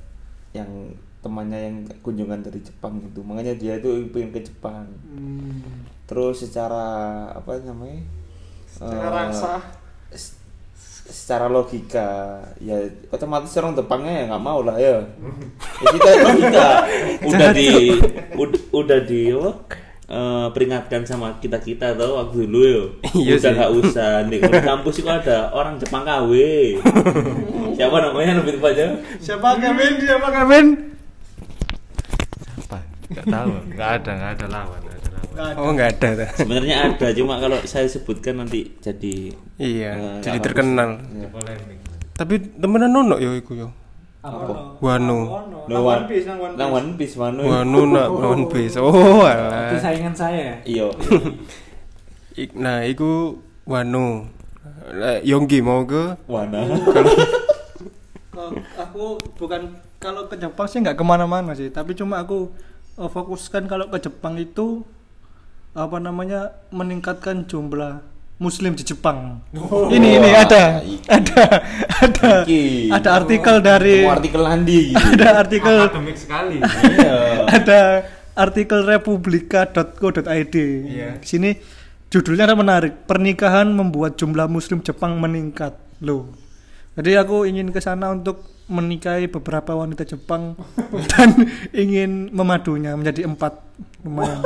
yang 0.50 0.94
temannya 1.20 1.59
yang 1.61 1.76
kunjungan 2.00 2.40
dari 2.40 2.62
Jepang 2.62 2.97
itu. 3.02 3.20
Makanya 3.20 3.52
dia 3.54 3.76
itu 3.76 4.09
pengen 4.09 4.30
ke 4.32 4.40
Jepang. 4.40 4.88
Terus 6.06 6.40
secara 6.40 6.87
apa 7.30 7.61
namanya? 7.61 8.00
Secara 8.70 9.04
Eh, 9.04 9.11
rasa. 9.28 9.52
Secara 11.10 11.50
logika 11.50 12.38
ya 12.58 12.78
otomatis 13.10 13.50
orang 13.58 13.74
Jepangnya 13.74 14.12
ya 14.14 14.24
nggak 14.30 14.42
mau 14.42 14.62
lah 14.62 14.78
ya. 14.78 15.02
ya 15.82 15.86
kita 15.90 16.10
logika 16.22 16.68
udah 17.28 17.48
di 17.50 17.68
ud- 18.34 18.64
udah 18.70 19.00
di 19.02 19.22
eh, 20.10 20.46
peringatkan 20.50 21.02
sama 21.04 21.38
kita 21.38 21.58
kita 21.58 21.94
tau 21.94 22.22
waktu 22.22 22.46
dulu 22.46 22.60
yo 22.62 22.84
Iya 23.12 23.38
udah 23.38 23.50
nggak 23.54 23.72
usah 23.82 24.10
di 24.30 24.36
di 24.38 24.58
kampus 24.62 25.02
itu 25.02 25.10
ada 25.10 25.50
orang 25.50 25.76
Jepang 25.76 26.02
KW 26.02 26.32
siapa 27.74 27.96
namanya 28.00 28.38
lebih 28.42 28.58
tepatnya 28.58 28.98
Siapa 29.18 29.58
Kevin? 29.58 29.92
Siapa 29.98 30.28
Kevin? 30.30 30.66
Apa? 32.60 32.78
Enggak 33.10 33.26
tahu, 33.26 33.50
enggak 33.70 33.90
ada, 33.98 34.10
enggak 34.14 34.32
ada 34.38 34.46
lawan, 34.46 34.80
ada. 35.34 35.58
Oh, 35.58 35.70
enggak 35.70 35.99
ada. 35.99 36.26
sebenarnya 36.34 36.76
ada 36.88 37.06
cuma 37.12 37.38
kalau 37.38 37.58
saya 37.62 37.87
sebutkan 37.87 38.40
nanti 38.40 38.75
jadi 38.78 39.34
Iya, 39.56 39.90
eh, 39.92 40.18
jadi 40.25 40.38
nggak 40.38 40.44
terkenal. 40.44 40.90
Ya. 41.12 41.28
Tapi 42.16 42.34
temenan 42.56 42.92
ono 42.92 43.16
yo 43.16 43.37
iku 43.37 43.52
yo. 43.54 43.68
apa 44.20 44.76
Wano. 44.84 45.18
Nang 45.64 45.80
One 45.80 46.04
Piece, 46.04 46.28
nang 46.28 46.37
One 46.38 46.52
Nang 46.52 46.68
Piece. 46.68 46.76
One 46.76 46.90
Piece 46.96 47.14
Wano 47.16 47.40
Wano 47.40 47.80
nak 47.88 48.08
One 48.37 48.44
Piece. 48.46 48.76
Oh, 48.76 48.92
Itu 48.92 49.25
alah. 49.25 49.80
saingan 49.80 50.12
saya. 50.12 50.60
iya 50.62 50.88
Nah, 52.56 52.84
iku 52.84 53.40
Wano. 53.64 54.28
Yonggi 55.22 55.60
mau 55.60 55.84
ke 55.84 56.16
Wana. 56.26 56.64
Kalau 56.90 57.12
aku 58.80 59.04
bukan 59.37 59.60
kalau 60.00 60.25
ke 60.26 60.37
Jepang 60.37 60.64
sih 60.64 60.80
nggak 60.80 60.96
ke 60.96 61.04
mana-mana 61.04 61.52
sih 61.52 61.68
tapi 61.68 61.92
cuma 61.92 62.18
aku 62.18 62.49
eh, 62.96 63.04
fokuskan 63.06 63.68
kalau 63.68 63.92
ke 63.92 64.00
Jepang 64.00 64.40
itu 64.40 64.80
apa 65.70 65.96
namanya 65.96 66.40
meningkatkan 66.70 67.46
jumlah 67.46 68.02
Muslim 68.36 68.72
di 68.72 68.82
Jepang. 68.82 69.44
ini 69.92 70.16
ini 70.16 70.28
Wah, 70.32 70.42
ada 70.42 70.64
iki. 70.80 71.04
ada 71.12 71.42
ada 72.00 72.30
Iki. 72.42 72.62
ada 72.88 73.08
artikel 73.12 73.56
dari 73.60 74.00
Mau 74.00 74.16
artikel 74.16 74.42
Andi 74.42 74.78
gitu. 74.90 75.04
ada 75.14 75.28
artikel 75.38 75.76
akademik 75.86 76.16
sekali 76.16 76.56
Iya. 76.58 77.18
ada 77.46 77.80
artikel 78.32 78.80
republika.co.id. 78.82 80.56
Iya. 80.56 81.20
Di 81.20 81.26
sini 81.28 81.50
judulnya 82.08 82.48
ada 82.48 82.56
menarik. 82.56 83.04
Pernikahan 83.04 83.68
membuat 83.68 84.16
jumlah 84.16 84.48
muslim 84.48 84.80
Jepang 84.80 85.20
meningkat. 85.20 85.76
Loh. 86.00 86.32
Jadi 86.96 87.12
aku 87.14 87.44
ingin 87.44 87.68
ke 87.70 87.78
sana 87.78 88.08
untuk 88.08 88.40
menikahi 88.66 89.28
beberapa 89.28 89.76
wanita 89.76 90.08
Jepang 90.08 90.56
dan 91.12 91.28
ingin 91.76 92.32
memadunya 92.32 92.96
menjadi 92.96 93.28
empat 93.28 93.52
lumayan. 94.00 94.40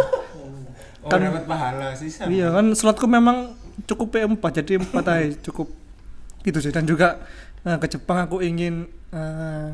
Oh, 1.05 1.11
Kan- 1.13 1.21
dapat 1.23 1.45
pahala 1.45 1.93
sih. 1.93 2.09
Iya 2.09 2.49
kan 2.49 2.73
slotku 2.73 3.05
memang 3.05 3.53
cukup 3.85 4.17
P4 4.17 4.45
jadi 4.63 4.81
empat 4.81 5.05
aja 5.05 5.37
cukup 5.45 5.69
gitu 6.41 6.59
sih 6.59 6.73
dan 6.73 6.85
juga 6.85 7.21
eh, 7.63 7.77
ke 7.77 7.87
Jepang 7.91 8.25
aku 8.25 8.41
ingin 8.41 8.89
eh, 9.11 9.69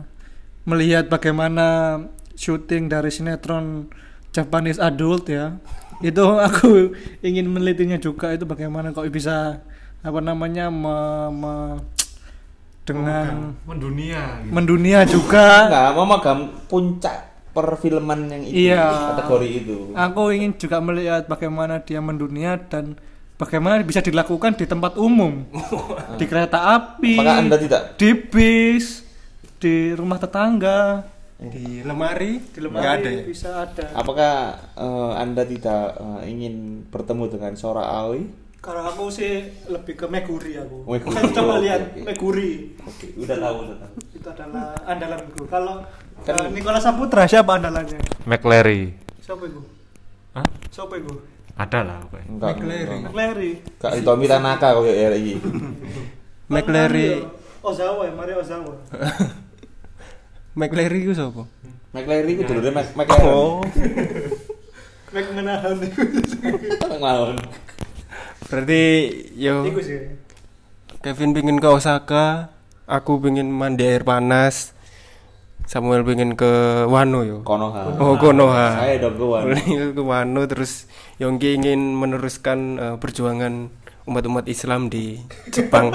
melihat 0.65 1.07
bagaimana 1.07 1.99
syuting 2.35 2.89
dari 2.89 3.13
sinetron 3.13 3.87
Japanese 4.31 4.81
adult 4.81 5.29
ya 5.29 5.55
itu 6.01 6.25
aku 6.49 6.97
ingin 7.21 7.47
menelitinya 7.47 8.01
juga 8.01 8.33
itu 8.33 8.43
bagaimana 8.43 8.91
kok 8.91 9.07
bisa 9.07 9.61
apa 10.01 10.19
namanya 10.19 10.73
me- 10.73 11.31
me- 11.31 11.81
dengan 12.81 13.55
mendunia 13.63 14.41
gitu. 14.43 14.51
mendunia 14.51 15.01
juga 15.07 15.69
Enggak, 15.69 15.91
mau 15.95 16.07
magang 16.09 16.41
puncak 16.67 17.30
perfilman 17.53 18.21
yang 18.27 18.43
itu 18.43 18.55
Iya. 18.67 19.15
kategori 19.15 19.49
itu. 19.57 19.77
Aku 19.93 20.31
ingin 20.31 20.55
juga 20.55 20.79
melihat 20.79 21.25
bagaimana 21.25 21.79
dia 21.79 21.99
mendunia 21.99 22.57
dan 22.57 22.95
bagaimana 23.37 23.81
bisa 23.81 23.99
dilakukan 23.99 24.55
di 24.55 24.65
tempat 24.65 24.95
umum, 24.97 25.45
di 26.19 26.25
kereta 26.25 26.59
api, 26.73 27.17
Apakah 27.17 27.37
Anda 27.39 27.57
tidak? 27.57 27.83
di 27.97 28.11
bis, 28.15 29.03
di 29.57 29.93
rumah 29.93 30.17
tetangga, 30.17 31.05
Di 31.37 31.81
lemari, 31.81 32.37
di 32.39 32.59
nggak 32.59 32.65
lemari 32.69 32.87
ada 33.01 33.09
ya? 33.11 33.23
bisa 33.25 33.49
ada. 33.59 33.85
Apakah 33.95 34.35
eh, 34.77 35.13
Anda 35.17 35.43
tidak 35.43 35.97
eh, 35.97 36.29
ingin 36.29 36.55
bertemu 36.87 37.25
dengan 37.31 37.53
Sora 37.57 37.81
Aoi? 37.99 38.29
Kalau 38.61 38.85
aku 38.85 39.09
sih 39.09 39.41
lebih 39.65 39.97
ke 39.97 40.05
Meguri 40.05 40.53
aku. 40.55 40.85
Meguri, 40.85 41.17
Kan 41.17 41.33
coba 41.41 41.65
lihat 41.65 41.81
oke. 41.91 42.05
Meguri. 42.05 42.77
Oke, 42.85 43.07
udah 43.17 43.37
tahu, 43.41 43.57
udah 43.65 43.77
tahu. 43.81 43.93
Itu 44.13 44.29
adalah 44.29 44.67
andalanku. 44.85 45.49
Kalau 45.49 45.81
Kan- 46.27 46.37
eh, 46.37 46.49
Nicholas 46.53 46.83
Saputra 46.85 47.25
siapa 47.25 47.57
andalannya? 47.57 47.99
McLary 48.29 48.93
Siapa 49.25 49.45
itu? 49.47 49.61
Hah? 50.37 50.47
Siapa 50.69 50.95
itu? 50.97 51.13
ada 51.61 51.81
lah 51.85 51.99
pokoknya. 52.09 52.41
McLaren. 52.41 53.01
McLary. 53.05 53.53
Kak 53.77 53.93
Itomi 54.01 54.25
Tanaka 54.25 54.73
kok 54.73 54.89
ya 54.89 55.13
iki. 55.13 55.37
McLary, 56.53 57.21
Ozawa 57.61 58.09
ya, 58.09 58.13
Mario 58.17 58.41
Ozawa. 58.41 58.75
McLary 60.59 61.05
ku 61.05 61.13
sapa? 61.13 61.45
McLaren 61.93 62.33
itu 62.33 62.43
dulu 62.49 62.71
Mac 62.73 62.89
McLaren. 62.97 63.29
Oh, 63.29 63.61
Mac 65.15 65.27
menahan 65.37 65.77
itu. 65.85 66.01
Mawon. 66.97 67.37
berarti 68.51 68.83
yo. 69.39 69.63
Kevin 71.05 71.31
pingin 71.37 71.63
ke 71.63 71.69
Osaka, 71.71 72.51
aku 72.89 73.21
pingin 73.21 73.53
mandi 73.53 73.85
air 73.85 74.03
panas. 74.03 74.73
Samuel 75.71 76.03
pingin 76.03 76.35
ke 76.35 76.83
Wano 76.91 77.23
yo. 77.23 77.47
Konoha. 77.47 77.95
Oh, 78.03 78.19
Konoha. 78.19 78.75
Saya 78.75 78.99
dong 78.99 79.15
ke 79.15 79.23
Wano. 79.23 79.55
Ke 79.95 80.03
Wano 80.03 80.43
terus 80.51 80.91
Yonggi 81.23 81.55
ingin 81.63 81.95
meneruskan 81.95 82.59
eh, 82.75 82.97
perjuangan 82.99 83.71
umat-umat 84.03 84.51
Islam 84.51 84.91
di 84.91 85.23
Jepang. 85.55 85.95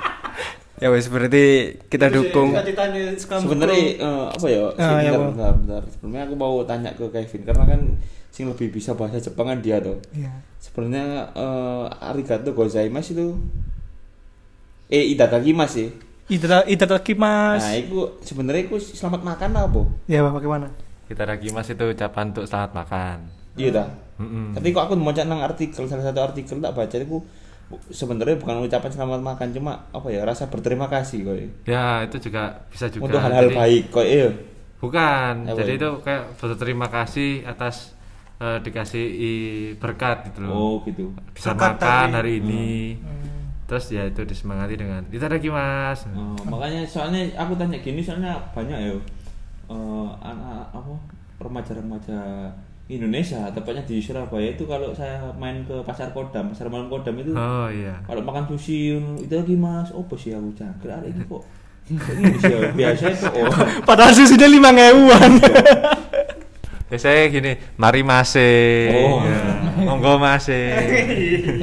ya 0.84 0.92
wes 0.92 1.08
berarti 1.08 1.80
kita 1.88 2.12
dukung. 2.12 2.52
Cita-citanya 2.52 3.16
Scrum 3.16 3.40
Sebenarnya 3.40 4.04
eh, 4.04 4.24
apa 4.36 4.46
ya? 4.52 4.68
Ah, 4.76 5.00
ya, 5.00 5.16
bentar, 5.16 5.16
Bang. 5.16 5.28
bentar, 5.32 5.52
bentar. 5.56 5.82
Sebelumnya 5.96 6.22
aku 6.28 6.34
mau 6.36 6.60
tanya 6.68 6.92
ke 6.92 7.08
Kevin 7.08 7.42
karena 7.48 7.64
kan 7.64 7.80
sing 8.28 8.52
lebih 8.52 8.68
bisa 8.68 8.92
bahasa 8.92 9.16
Jepang 9.16 9.48
kan 9.48 9.64
dia 9.64 9.80
tuh. 9.80 9.96
Iya. 10.12 10.44
Sebenarnya 10.60 11.32
eh, 11.40 12.04
arigato 12.04 12.52
gozaimasu 12.52 13.16
itu 13.16 13.26
eh 14.92 15.08
itadakimasu 15.16 15.72
sih. 15.72 15.88
Ida 15.88 16.09
Itadaki 16.30 17.12
Mas. 17.12 17.60
Nah, 17.60 17.74
itu 17.74 17.98
sebenarnya 18.22 18.62
itu 18.64 18.78
selamat 18.78 19.20
makan 19.20 19.50
apa? 19.52 19.80
Ya, 20.06 20.22
Pak, 20.22 20.32
bagaimana? 20.34 20.68
kita 21.10 21.26
lagi 21.26 21.50
mas 21.50 21.66
itu 21.66 21.82
ucapan 21.82 22.30
untuk 22.30 22.46
selamat 22.46 22.70
makan 22.72 23.18
Iya 23.58 23.74
dah. 23.74 23.88
Mm-mm. 24.22 24.54
Tapi 24.54 24.70
kok 24.70 24.86
aku 24.86 24.94
mau 24.94 25.10
nang 25.10 25.42
artikel 25.42 25.82
salah 25.82 26.06
satu 26.06 26.22
artikel 26.22 26.62
tak 26.62 26.70
baca 26.70 26.94
itu 26.94 27.18
sebenarnya 27.90 28.38
bukan 28.38 28.62
ucapan 28.62 28.90
selamat 28.90 29.18
makan 29.20 29.48
cuma 29.50 29.90
apa 29.90 30.06
ya 30.06 30.22
rasa 30.22 30.46
berterima 30.46 30.86
kasih 30.86 31.18
kok. 31.22 31.34
ya 31.66 32.06
itu 32.06 32.30
juga 32.30 32.62
bisa 32.70 32.86
juga 32.86 33.10
Untuk 33.10 33.18
hal-hal 33.18 33.50
Jadi- 33.50 33.58
baik 33.58 33.82
kok 33.90 34.06
iya. 34.06 34.28
bukan 34.78 35.34
Apa 35.44 35.58
jadi 35.58 35.72
itu? 35.72 35.82
itu 35.82 35.90
kayak 36.02 36.22
berterima 36.38 36.86
kasih 36.86 37.30
atas 37.42 37.90
eh, 38.38 38.58
dikasih 38.60 39.06
berkat 39.76 40.30
gitu 40.30 40.46
loh 40.46 40.54
Oh 40.54 40.74
gitu. 40.86 41.10
bisa 41.34 41.50
Berkat 41.52 41.74
makan 41.74 42.06
dari- 42.06 42.14
hari 42.14 42.32
ini 42.38 42.66
terus 43.70 43.86
ya 43.94 44.02
itu 44.02 44.26
disemangati 44.26 44.74
dengan 44.74 45.06
kita 45.06 45.30
lagi 45.30 45.46
mas. 45.46 46.02
Oh, 46.10 46.34
makanya 46.50 46.82
soalnya 46.82 47.22
aku 47.38 47.54
tanya 47.54 47.78
gini 47.78 48.02
soalnya 48.02 48.34
banyak 48.50 48.74
ya 48.74 48.90
eh, 49.70 50.08
anak 50.26 50.74
apa 50.74 50.90
remaja-remaja 51.38 52.50
Indonesia 52.90 53.46
tepatnya 53.54 53.86
di 53.86 54.02
Surabaya 54.02 54.58
itu 54.58 54.66
kalau 54.66 54.90
saya 54.90 55.30
main 55.38 55.62
ke 55.62 55.78
pasar 55.86 56.10
Kodam 56.10 56.50
pasar 56.50 56.66
malam 56.66 56.90
Kodam 56.90 57.14
itu 57.22 57.30
oh 57.30 57.70
iya. 57.70 57.94
kalau 58.02 58.26
makan 58.26 58.50
sushi 58.50 58.98
itu 59.22 59.30
lagi 59.38 59.54
mas. 59.54 59.94
Oh 59.94 60.02
sih 60.18 60.34
aku 60.34 60.50
cangkir 60.58 60.90
hari 60.90 61.14
ini 61.14 61.22
kok. 61.30 61.46
Ya? 62.42 62.74
biasa 62.74 63.06
kok 63.22 63.34
oh. 63.38 63.54
Padahal 63.88 64.10
susunya 64.18 64.50
lima 64.50 64.74
ngewuan. 64.74 65.38
biasanya 66.90 67.30
gini 67.30 67.52
mari 67.78 68.02
mase 68.02 68.50
Oh. 68.90 69.22
Ya, 69.22 69.86
monggo 69.86 70.18
mase 70.18 70.74
oh, 70.74 70.82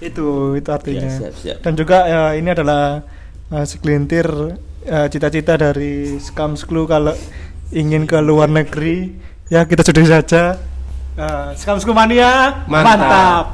itu 0.00 0.58
itu 0.58 0.68
artinya. 0.68 1.08
Ya, 1.08 1.18
siap, 1.18 1.34
siap. 1.40 1.56
Dan 1.64 1.72
juga 1.74 2.04
ya, 2.04 2.22
ini 2.36 2.48
adalah 2.52 3.02
eh, 3.52 3.64
segelintir 3.64 4.28
eh, 4.84 5.06
cita-cita 5.08 5.56
dari 5.56 6.20
Skamsklu 6.20 6.84
kalau 6.84 7.14
ingin 7.72 8.04
ke 8.04 8.18
luar 8.20 8.50
negeri. 8.52 9.12
Ya, 9.46 9.62
kita 9.64 9.86
sudah 9.86 10.04
saja. 10.06 10.42
Uh, 11.16 11.48
Skamsklu 11.56 11.96
mania 11.96 12.60
Mantap. 12.68 12.98
mantap. 13.00 13.46